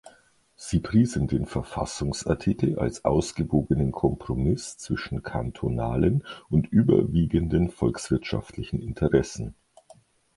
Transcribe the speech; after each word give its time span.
Sie 0.55 0.79
priesen 0.79 1.27
den 1.27 1.45
Verfassungsartikel 1.45 2.79
als 2.79 3.05
ausgewogenen 3.05 3.91
Kompromiss 3.91 4.75
zwischen 4.79 5.21
kantonalen 5.21 6.23
und 6.49 6.65
überwiegenden 6.71 7.69
volkswirtschaftlichen 7.69 8.81
Interessen. 8.81 9.53